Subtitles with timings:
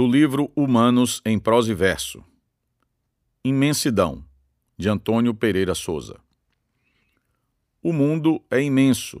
[0.00, 2.24] livro Humanos em Prosa e Verso.
[3.44, 4.24] Imensidão,
[4.78, 6.18] de Antônio Pereira Souza.
[7.82, 9.20] O mundo é imenso,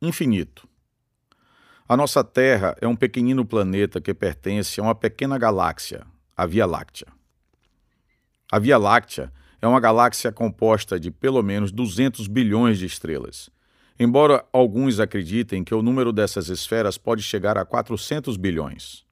[0.00, 0.68] infinito.
[1.88, 6.66] A nossa Terra é um pequenino planeta que pertence a uma pequena galáxia, a Via
[6.66, 7.08] Láctea.
[8.50, 13.50] A Via Láctea é uma galáxia composta de pelo menos 200 bilhões de estrelas.
[13.98, 19.05] Embora alguns acreditem que o número dessas esferas pode chegar a 400 bilhões.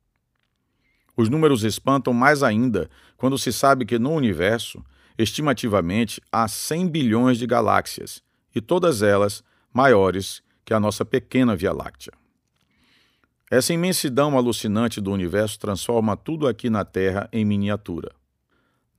[1.17, 4.85] Os números espantam mais ainda quando se sabe que no universo,
[5.17, 8.23] estimativamente, há 100 bilhões de galáxias,
[8.55, 12.13] e todas elas maiores que a nossa pequena Via Láctea.
[13.51, 18.11] Essa imensidão alucinante do universo transforma tudo aqui na Terra em miniatura.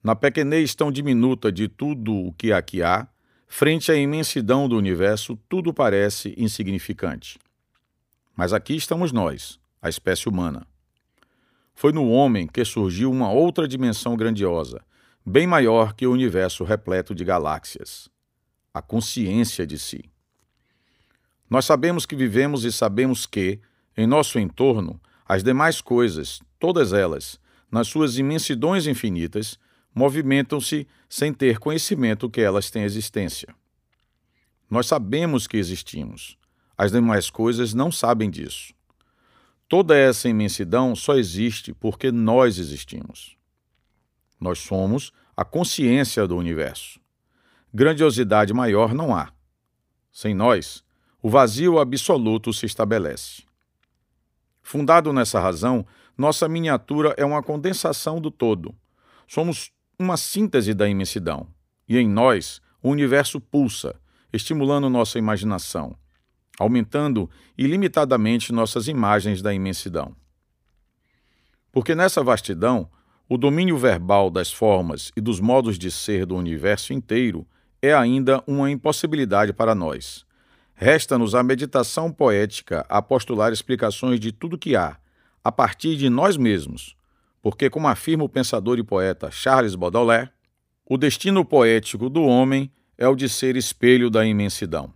[0.03, 3.07] Na pequenez tão diminuta de tudo o que aqui há,
[3.47, 7.39] frente à imensidão do universo, tudo parece insignificante.
[8.35, 10.67] Mas aqui estamos nós, a espécie humana.
[11.75, 14.81] Foi no homem que surgiu uma outra dimensão grandiosa,
[15.25, 18.09] bem maior que o universo repleto de galáxias
[18.75, 20.03] a consciência de si.
[21.49, 23.61] Nós sabemos que vivemos e sabemos que,
[23.95, 27.39] em nosso entorno, as demais coisas, todas elas,
[27.71, 29.57] nas suas imensidões infinitas,
[29.93, 33.55] movimentam-se sem ter conhecimento que elas têm existência.
[34.69, 36.37] Nós sabemos que existimos.
[36.77, 38.73] As demais coisas não sabem disso.
[39.77, 43.35] Toda essa imensidão só existe porque nós existimos.
[44.39, 46.97] Nós somos a consciência do universo.
[47.73, 49.33] Grandiosidade maior não há.
[50.13, 50.81] Sem nós,
[51.21, 53.43] o vazio absoluto se estabelece.
[54.63, 55.85] Fundado nessa razão,
[56.17, 58.73] nossa miniatura é uma condensação do todo.
[59.27, 61.49] Somos uma síntese da imensidão.
[61.85, 63.99] E em nós, o universo pulsa,
[64.31, 65.97] estimulando nossa imaginação
[66.59, 70.15] aumentando ilimitadamente nossas imagens da imensidão.
[71.71, 72.89] Porque nessa vastidão,
[73.27, 77.45] o domínio verbal das formas e dos modos de ser do universo inteiro
[77.81, 80.25] é ainda uma impossibilidade para nós.
[80.73, 84.97] Resta-nos a meditação poética a postular explicações de tudo que há,
[85.43, 86.95] a partir de nós mesmos,
[87.41, 90.31] porque, como afirma o pensador e poeta Charles Baudelaire,
[90.85, 94.91] o destino poético do homem é o de ser espelho da imensidão.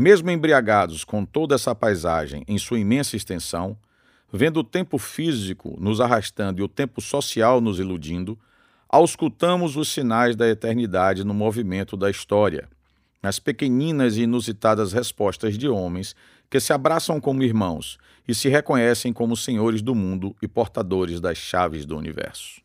[0.00, 3.76] Mesmo embriagados com toda essa paisagem em sua imensa extensão,
[4.32, 8.38] vendo o tempo físico nos arrastando e o tempo social nos iludindo,
[8.88, 12.68] auscultamos os sinais da eternidade no movimento da história,
[13.20, 16.14] nas pequeninas e inusitadas respostas de homens
[16.48, 17.98] que se abraçam como irmãos
[18.28, 22.60] e se reconhecem como senhores do mundo e portadores das chaves do universo.